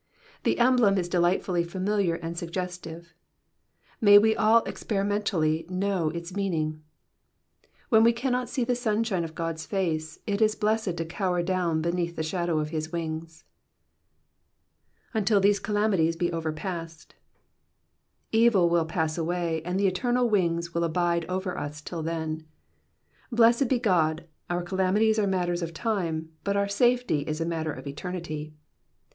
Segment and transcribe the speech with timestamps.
[0.45, 3.13] The emblem is delightfully familiar and suggestive.
[4.01, 6.81] May we all experimentally know its meaning.
[7.89, 11.83] When we cannot see the sunshine of God's face, it is blessed to cower down
[11.83, 13.43] beneath the shadow of his wings.
[13.43, 17.09] *•' Until these calamities be overpasf^
[18.31, 22.47] Evil will pass away, and the eternal wings will abide over us till then.
[23.31, 27.71] Blessed be God, our calamities are matters of time, but our safety is a matter
[27.71, 28.55] of eternity.